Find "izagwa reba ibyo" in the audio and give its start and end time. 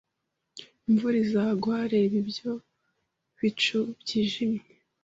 1.25-2.51